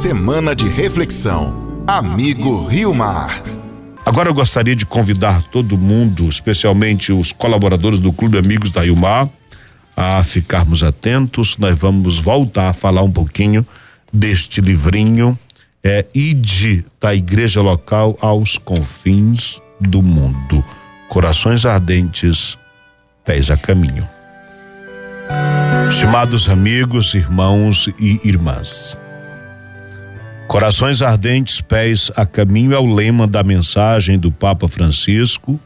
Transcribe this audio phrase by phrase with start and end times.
[0.00, 1.84] Semana de reflexão.
[1.86, 3.42] Amigo Rio Mar.
[4.06, 8.96] Agora eu gostaria de convidar todo mundo, especialmente os colaboradores do Clube Amigos da Rio
[8.96, 9.28] Mar,
[9.94, 11.58] a ficarmos atentos.
[11.58, 13.66] Nós vamos voltar a falar um pouquinho
[14.10, 15.38] deste livrinho,
[15.84, 20.64] é Ide da Igreja Local aos Confins do Mundo.
[21.10, 22.56] Corações ardentes,
[23.22, 24.08] pés a caminho.
[25.90, 28.98] Estimados amigos, irmãos e irmãs.
[30.50, 35.60] Corações ardentes, pés a caminho é o lema da mensagem do Papa Francisco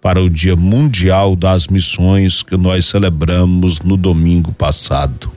[0.00, 5.28] para o Dia Mundial das Missões que nós celebramos no domingo passado.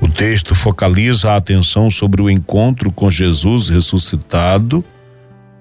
[0.00, 4.84] O texto focaliza a atenção sobre o encontro com Jesus ressuscitado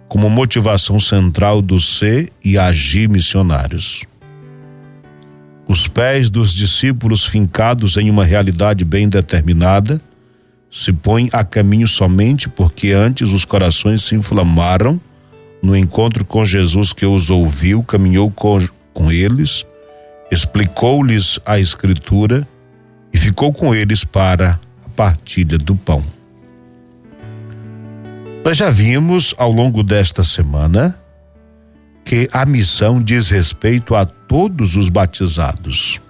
[0.08, 4.02] como motivação central do ser e agir missionários.
[5.68, 10.02] Os pés dos discípulos fincados em uma realidade bem determinada
[10.74, 15.00] se põem a caminho somente porque antes os corações se inflamaram
[15.62, 18.58] no encontro com Jesus que os ouviu, caminhou com,
[18.92, 19.64] com eles,
[20.32, 22.48] explicou-lhes a Escritura
[23.14, 26.04] e ficou com eles para a partilha do pão.
[28.44, 31.00] Nós já vimos ao longo desta semana
[32.04, 36.02] que a missão diz respeito a todos os batizados.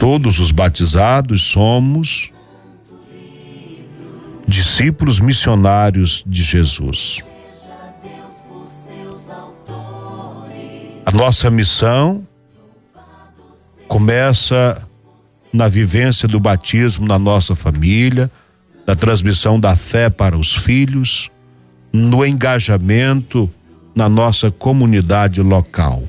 [0.00, 2.33] Todos os batizados somos
[4.74, 7.22] discípulos missionários de Jesus.
[11.06, 12.26] A nossa missão
[13.86, 14.82] começa
[15.52, 18.28] na vivência do batismo na nossa família,
[18.84, 21.30] na transmissão da fé para os filhos,
[21.92, 23.48] no engajamento
[23.94, 26.02] na nossa comunidade local.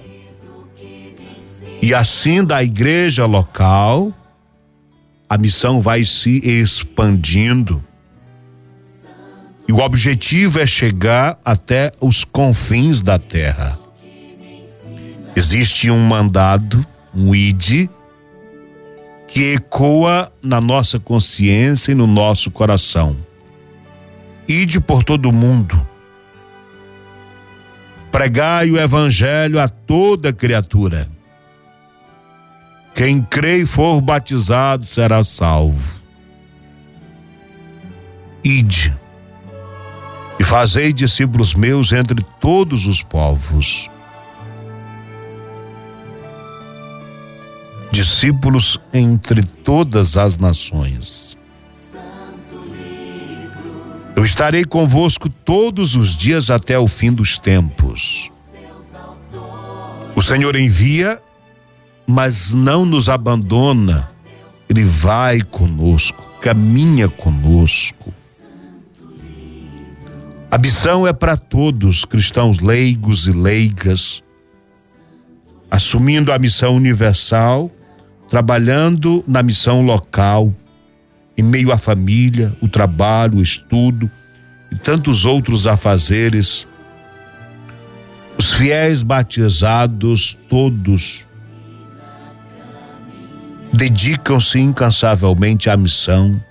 [1.83, 4.11] E assim da igreja local,
[5.29, 7.83] a missão vai se expandindo.
[9.67, 13.79] E o objetivo é chegar até os confins da terra.
[15.35, 17.89] Existe um mandado, um ID,
[19.27, 23.17] que ecoa na nossa consciência e no nosso coração.
[24.47, 25.85] Ide por todo o mundo.
[28.11, 31.09] Pregai o evangelho a toda criatura.
[32.93, 35.99] Quem crê e for batizado será salvo.
[38.43, 38.95] Ide
[40.39, 43.89] e fazei discípulos meus entre todos os povos.
[47.91, 51.37] Discípulos entre todas as nações.
[54.15, 58.29] Eu estarei convosco todos os dias até o fim dos tempos.
[60.15, 61.21] O Senhor envia
[62.07, 64.09] mas não nos abandona.
[64.69, 68.13] Ele vai conosco, caminha conosco.
[70.55, 74.23] A missão é para todos, cristãos leigos e leigas,
[75.69, 77.69] assumindo a missão universal,
[78.29, 80.53] trabalhando na missão local,
[81.37, 84.09] em meio à família, o trabalho, o estudo
[84.71, 86.65] e tantos outros afazeres.
[88.37, 91.25] Os fiéis batizados, todos,
[93.73, 96.41] dedicam-se incansavelmente à missão,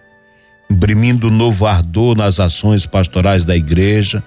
[0.75, 4.23] imprimindo novo ardor nas ações pastorais da igreja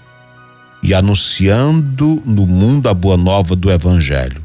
[0.82, 4.42] e anunciando no mundo a boa nova do evangelho.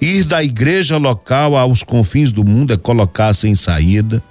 [0.00, 4.22] Ir da igreja local aos confins do mundo é colocar-se em saída,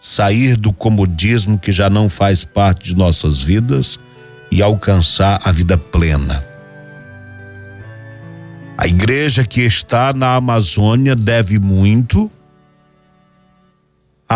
[0.00, 3.98] sair do comodismo que já não faz parte de nossas vidas
[4.52, 6.44] e alcançar a vida plena.
[8.78, 12.30] A igreja que está na Amazônia deve muito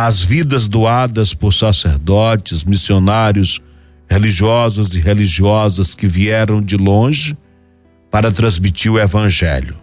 [0.06, 3.60] às vidas doadas por sacerdotes, missionários,
[4.08, 7.36] religiosos e religiosas que vieram de longe
[8.08, 9.76] para transmitir o evangelho.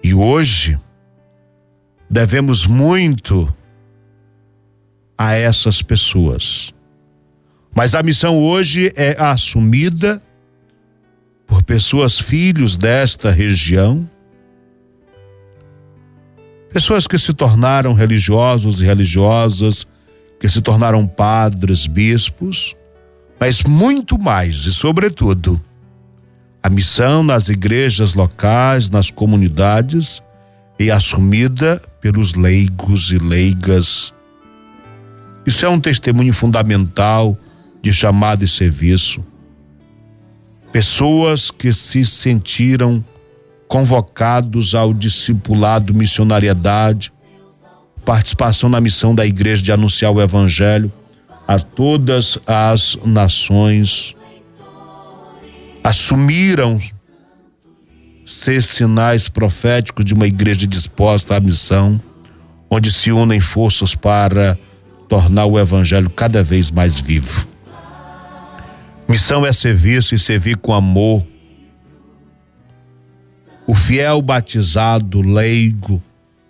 [0.00, 0.78] E hoje
[2.08, 3.52] devemos muito
[5.18, 6.72] a essas pessoas.
[7.74, 10.22] Mas a missão hoje é assumida
[11.48, 14.08] por pessoas filhos desta região,
[16.72, 19.86] pessoas que se tornaram religiosos e religiosas,
[20.40, 22.74] que se tornaram padres, bispos,
[23.40, 25.60] mas muito mais e sobretudo
[26.62, 30.22] a missão nas igrejas locais, nas comunidades
[30.78, 34.12] é assumida pelos leigos e leigas.
[35.46, 37.36] Isso é um testemunho fundamental
[37.82, 39.24] de chamado e serviço
[40.72, 43.04] pessoas que se sentiram
[43.68, 47.12] convocados ao discipulado missionariedade
[48.08, 50.90] participação na missão da igreja de anunciar o evangelho
[51.46, 54.16] a todas as nações.
[55.84, 56.80] Assumiram
[58.26, 62.00] ser sinais proféticos de uma igreja disposta à missão,
[62.70, 64.58] onde se unem forças para
[65.06, 67.46] tornar o evangelho cada vez mais vivo.
[69.06, 71.22] Missão é serviço e servir com amor.
[73.68, 76.02] O fiel batizado, leigo,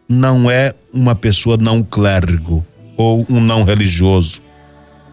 [0.08, 2.64] não é uma pessoa não clérigo
[2.96, 4.40] ou um não religioso,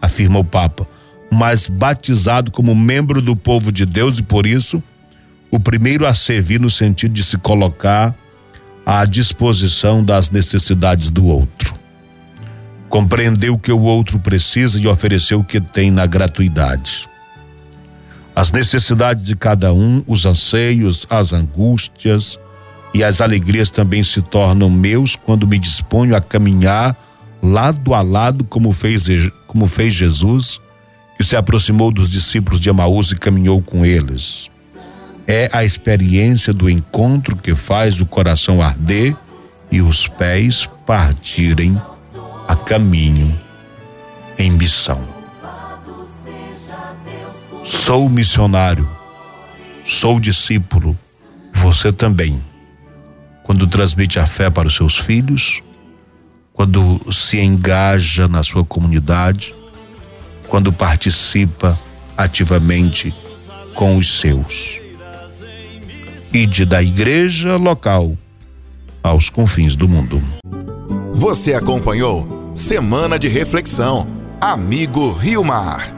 [0.00, 0.86] afirma o Papa,
[1.32, 4.80] mas batizado como membro do povo de Deus e por isso
[5.50, 8.14] o primeiro a servir no sentido de se colocar
[8.86, 11.74] à disposição das necessidades do outro.
[12.88, 17.08] Compreender o que o outro precisa e oferecer o que tem na gratuidade.
[18.36, 22.38] As necessidades de cada um, os anseios, as angústias,
[22.92, 26.94] e as alegrias também se tornam meus quando me disponho a caminhar
[27.42, 29.06] lado a lado como fez
[29.46, 30.60] como fez Jesus,
[31.16, 34.50] que se aproximou dos discípulos de Emaús e caminhou com eles.
[35.26, 39.16] É a experiência do encontro que faz o coração arder
[39.70, 41.80] e os pés partirem
[42.46, 43.34] a caminho
[44.38, 45.15] em missão.
[47.66, 48.88] Sou missionário,
[49.84, 50.96] sou discípulo,
[51.52, 52.40] você também
[53.42, 55.62] quando transmite a fé para os seus filhos,
[56.52, 59.54] quando se engaja na sua comunidade,
[60.48, 61.78] quando participa
[62.16, 63.14] ativamente
[63.74, 64.80] com os seus.
[66.32, 68.16] Ide da igreja local
[69.02, 70.22] aos confins do mundo.
[71.12, 74.08] Você acompanhou Semana de Reflexão.
[74.40, 75.95] Amigo Rio Mar.